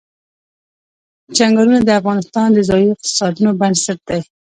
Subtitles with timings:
[1.37, 4.21] چنګلونه د افغانستان د ځایي اقتصادونو بنسټ دی.